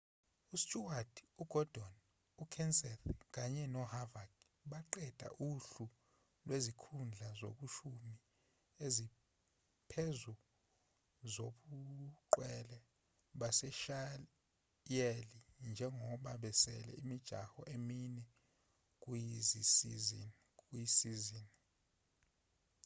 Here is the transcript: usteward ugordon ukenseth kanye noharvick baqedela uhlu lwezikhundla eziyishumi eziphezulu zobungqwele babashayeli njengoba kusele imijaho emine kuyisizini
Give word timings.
usteward 0.57 1.11
ugordon 1.43 1.93
ukenseth 2.43 3.05
kanye 3.35 3.63
noharvick 3.73 4.31
baqedela 4.71 5.27
uhlu 5.49 5.85
lwezikhundla 6.45 7.25
eziyishumi 7.35 8.15
eziphezulu 8.85 10.43
zobungqwele 11.33 12.79
babashayeli 13.39 15.29
njengoba 15.69 16.31
kusele 16.43 16.91
imijaho 17.01 17.59
emine 17.75 18.23
kuyisizini 20.63 21.49